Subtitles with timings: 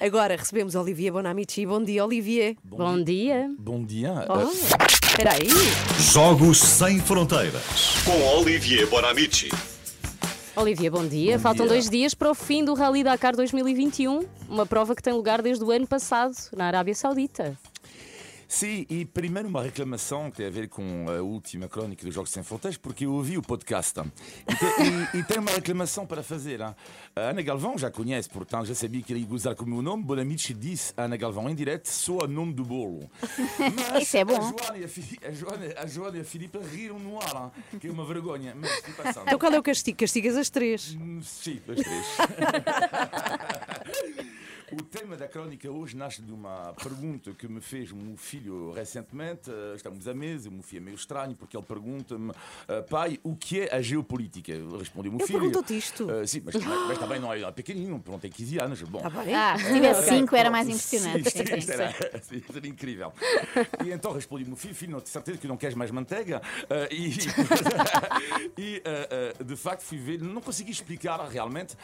[0.00, 1.66] Agora recebemos Olivier Bonamici.
[1.66, 2.56] Bom dia, Olivier.
[2.64, 3.50] Bom dia.
[3.58, 4.24] Bom dia.
[4.28, 4.48] Oh,
[4.86, 5.48] espera aí.
[6.12, 7.96] Jogos Sem Fronteiras.
[8.04, 9.50] Com Olivier Bonamici.
[10.54, 11.36] Olivia, bom dia.
[11.36, 11.74] Bom Faltam dia.
[11.74, 15.64] dois dias para o fim do Rally Dakar 2021, uma prova que tem lugar desde
[15.64, 17.56] o ano passado, na Arábia Saudita.
[18.50, 22.30] Sim, e primeiro uma reclamação que tem a ver com a última crónica dos Jogos
[22.30, 26.22] Sem Fronteiras, porque eu ouvi o podcast e, te- e- e tenho uma reclamação para
[26.22, 26.62] fazer.
[26.62, 26.74] hein.
[27.14, 29.82] A Ana Galvão já conhece, portanto já sabia que ele ia gozar com o meu
[29.82, 30.02] nome.
[30.02, 33.10] Bonamici disse a Ana Galvão em direto, sou a nome do bolo.
[33.92, 34.36] Mas Isso é bom.
[34.36, 37.78] A Joana e a, a Joana, a Joana e a Filipe riram no ar, hein,
[37.78, 38.54] que é uma vergonha.
[38.56, 38.70] Mas.
[39.26, 39.98] Então qual é o castigo?
[39.98, 40.96] Castigas as três.
[40.98, 42.06] Hum, Sim, as três.
[44.70, 48.70] O tema da crónica hoje nasce de uma pergunta que me fez o meu filho
[48.72, 49.50] recentemente.
[49.50, 52.32] Eh, Estamos à mesa, o meu filho é meio estranho porque ele pergunta-me,
[52.68, 54.52] eh, pai, o que é a geopolítica?
[54.52, 55.38] Eu respondi ao meu filho.
[55.38, 56.10] perguntou-te isto?
[56.10, 58.82] Eh, sim, mas, mas também não é pequenino, não tem 15 anos.
[58.82, 59.34] Bom, Está bem?
[59.34, 60.52] Ah, se tivesse Ok, 5 era pronto.
[60.52, 61.30] mais impressionante.
[61.30, 61.92] Sim, Sim, era,
[62.22, 63.12] sim, era incrível.
[63.86, 66.42] E então respondi ao meu filho, filho, não tenho certeza que não queres mais manteiga?
[66.68, 67.08] Eh, e
[68.58, 71.74] e, eh, de facto fui ver, não consegui explicar realmente,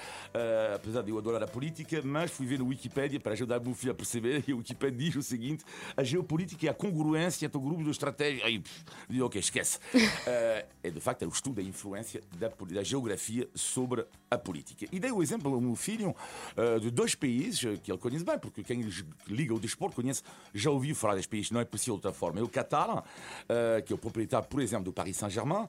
[0.74, 3.74] apesar de eu adorar a política, mas fui ver no Wikipédia para ajudar o meu
[3.74, 4.44] filho a perceber.
[4.46, 5.64] E o Wikipédia diz o seguinte:
[5.96, 8.44] a geopolítica é a congruência entre o grupo de estratégia.
[8.44, 8.62] Aí,
[9.08, 9.78] digo, ok, esquece.
[10.26, 14.86] Eh, é de facto é o estudo da influência da, da geografia sobre a política.
[14.90, 16.14] E dei o exemplo ao meu filho
[16.56, 18.80] eh, de dois países eh, que ele conhece bem, porque quem
[19.28, 20.22] liga o desporto conhece,
[20.52, 22.40] já ouviu falar destes países, não é possível de outra forma.
[22.40, 23.04] É o Qatar,
[23.48, 25.66] eh, que é o proprietário, por exemplo, do Paris Saint-Germain,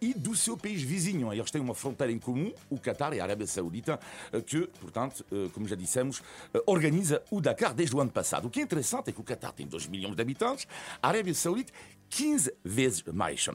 [0.00, 1.32] e do seu país vizinho.
[1.32, 3.98] Eles têm uma fronteira em comum, o Qatar e a Arábia Saudita,
[4.46, 6.22] que, portanto, como já dissemos,
[6.66, 8.46] organiza o Dakar desde o ano passado.
[8.46, 10.66] O que é interessante é que o Qatar tem 2 milhões de habitantes,
[11.02, 11.72] a Arábia Saudita
[12.08, 13.46] 15 vezes mais.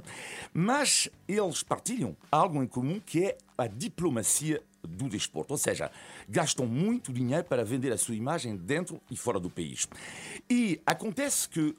[0.54, 5.92] Mas eles partilham algo em comum que é a diplomacia do desporto, ou seja,
[6.28, 9.88] gastam muito dinheiro para vender a sua imagem dentro e fora do país.
[10.50, 11.76] E acontece que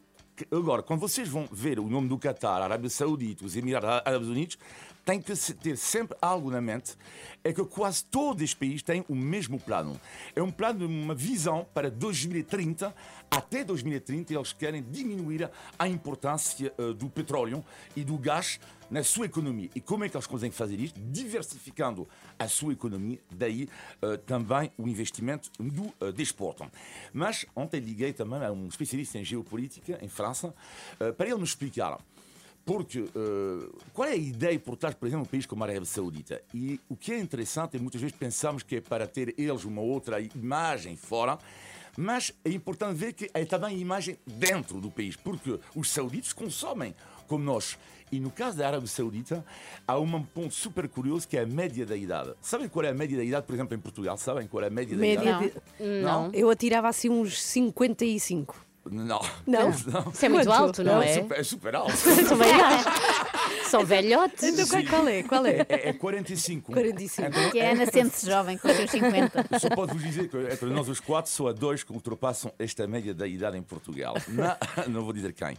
[0.50, 4.58] agora, quando vocês vão ver o nome do Qatar, Arábia Saudita, os Emirados Árabes Unidos,
[5.04, 6.96] tem que ter sempre algo na mente,
[7.42, 10.00] é que quase todos os países têm o mesmo plano.
[10.34, 12.94] É um plano, uma visão para 2030.
[13.30, 17.64] Até 2030 eles querem diminuir a importância eh, do petróleo
[17.96, 18.60] e do gás
[18.92, 19.70] na sua economia.
[19.74, 21.00] E como é que eles conseguem fazer isto?
[21.00, 22.06] Diversificando
[22.38, 23.68] a sua economia, daí
[24.02, 26.70] eh, também o investimento do eh, desporto.
[27.12, 30.54] Mas ontem liguei também a um especialista em geopolítica em França
[31.00, 31.98] eh, para ele me explicar.
[32.64, 35.66] Porque eh, qual é a ideia por trás, por exemplo, de um país como a
[35.66, 36.40] Arábia Saudita?
[36.54, 39.82] E o que é interessante é muitas vezes pensamos que é para ter eles uma
[39.82, 41.38] outra imagem fora,
[41.96, 46.32] mas é importante ver que é também a imagem dentro do país, porque os sauditos
[46.32, 46.94] consomem
[47.26, 47.76] como nós.
[48.12, 49.44] E no caso da Arábia Saudita,
[49.88, 52.34] há um ponto super curioso que é a média da idade.
[52.42, 54.16] Sabem qual é a média da idade, por exemplo, em Portugal?
[54.18, 55.52] Sabem qual é a média, da Média idade?
[55.80, 56.30] de- Não.
[56.32, 58.54] Eu atirava assim uns 55.
[58.90, 59.20] Não.
[59.46, 59.70] Não.
[59.70, 60.60] Isso é muito Quanto?
[60.62, 61.24] alto, não, é?
[61.30, 61.92] É super alto.
[62.28, 62.88] Também acho.
[63.70, 64.42] São velhotes.
[64.42, 65.22] Então qual, qual é?
[65.22, 65.66] Qual é?
[65.68, 66.72] É, é 45.
[66.72, 67.28] 45.
[67.28, 69.46] Então, Que é a nascente jovem com os seus 50.
[69.50, 72.52] Eu só posso vos dizer que entre nós os quatro só há dois que ultrapassam
[72.58, 74.14] esta média da idade em Portugal.
[74.28, 75.56] Na- não vou dizer quem.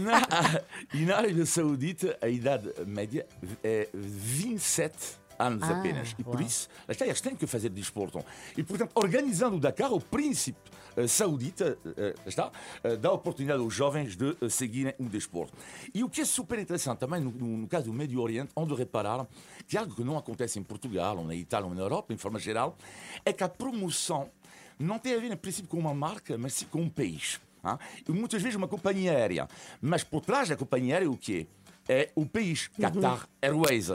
[0.00, 0.62] Na-
[0.94, 3.26] e na Arábia Saudita a idade média
[3.62, 4.94] é 27
[5.38, 6.14] anos Ah, apenas.
[6.18, 6.42] E por uau.
[6.42, 8.24] isso, está, eles têm que fazer desporto.
[8.56, 10.58] E, portanto, organizando o Dakar, o príncipe
[10.96, 12.50] eh, saudita lá está,
[12.84, 15.52] eh, dá oportunidade aos jovens de seguirem o desporto.
[15.94, 19.26] E o que é super interessante também no, no- caso do Médio Oriente, onde repararam
[19.66, 22.38] que algo que não acontece em Portugal, ou na Itália, ou na Europa, em forma
[22.38, 22.76] geral,
[23.24, 24.30] é que a promoção
[24.78, 27.40] não tem a ver, em princípio, com uma marca, mas sim com um país.
[27.64, 27.78] ah?
[28.08, 29.48] E muitas vezes uma companhia aérea.
[29.80, 31.46] Mas por trás da companhia aérea, o quê?
[31.88, 33.90] É o país, Qatar Airways.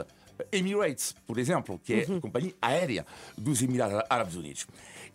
[0.50, 3.06] Emirates, por exemplo, que é a companhia aérea
[3.36, 4.66] dos Emirados Árabes Unidos.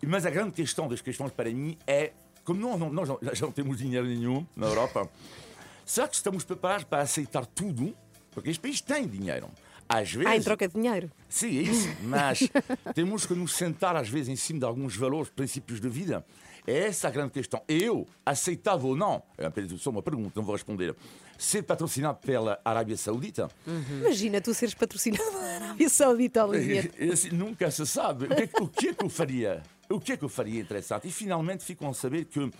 [0.06, 2.12] Mas a grande questão das questões para mim é,
[2.44, 5.08] como nós, não- nós não- já não temos dinheiro nenhum na Europa,
[5.84, 7.94] será que estamos preparados para aceitar tudo?
[8.30, 9.48] Porque este país tem dinheiro.
[9.88, 11.10] Às vezes, Ah, em troca de dinheiro.
[11.28, 11.88] Sim, é isso.
[12.02, 12.40] Mas
[12.94, 16.24] temos que nos sentar, às vezes, em cima de alguns valores, princípios de vida.
[16.66, 17.62] É essa a grande questão.
[17.66, 20.94] Eu aceitava ou não, é apenas só uma pergunta, não vou responder,
[21.38, 23.48] ser patrocinado pela Arábia Saudita?
[24.02, 26.90] Imagina tu seres patrocinado pela Arábia Saudita, Olivier.
[26.98, 28.26] É assim, nunca se sabe.
[28.26, 29.62] O que, é, que- o que é que eu faria?
[29.88, 31.08] O que é que eu faria interessante?
[31.08, 32.50] E finalmente ficam a saber que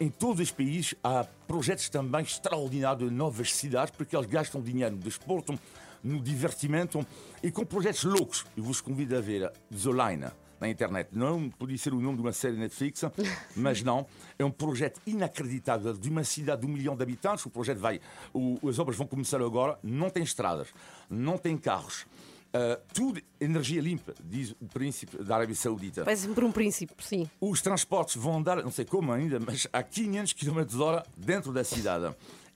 [0.00, 4.96] em todos os países há projetos também extraordinários de novas cidades, porque eles gastam dinheiro
[4.96, 5.58] no desporto,
[6.02, 7.04] no divertimento
[7.42, 8.44] e com projetos loucos.
[8.56, 11.08] Eu vos convido a ver Zolaina na internet.
[11.12, 13.02] Não podia ser o nome de uma série Netflix,
[13.56, 14.06] mas não.
[14.38, 17.44] É um projeto inacreditável de uma cidade de um milhão de habitantes.
[17.46, 18.00] O projeto vai.
[18.34, 19.78] o- as obras vão começar agora.
[19.82, 20.68] Não tem estradas,
[21.08, 22.04] não tem carros.
[22.52, 26.02] Uh, tudo energia limpa, diz o príncipe da Arábia Saudita.
[26.02, 27.30] Vai sempre um príncipe, sim.
[27.40, 31.62] Os transportes vão andar, não sei como ainda, mas a 500 km hora dentro da
[31.62, 32.12] cidade.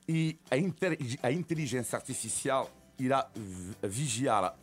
[0.08, 0.56] E a,
[1.28, 2.68] a inteligência artificial
[2.98, 4.54] irá vi- vigiar a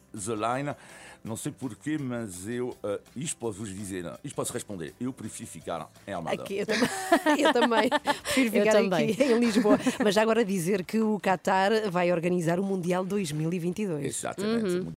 [0.57, 0.75] line.
[1.24, 2.69] Não sei porquê, mas eu.
[2.83, 4.95] Uh, isto posso vos dizer, isto posso responder.
[5.00, 6.42] Eu prefiro ficar em Almada.
[6.42, 6.89] Aqui, eu também.
[7.38, 7.89] eu também.
[8.24, 9.12] Prefiro Eu ficar também.
[9.12, 9.80] aqui em Lisboa.
[10.04, 14.04] Mas já agora dizer que o Qatar vai organizar o Mundial 2022.
[14.04, 14.89] Exatamente.